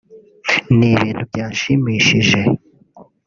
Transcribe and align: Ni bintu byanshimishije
Ni 0.77 0.89
bintu 1.01 1.23
byanshimishije 1.31 2.41